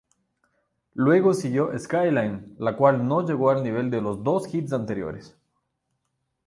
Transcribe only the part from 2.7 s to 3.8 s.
cual no llegó al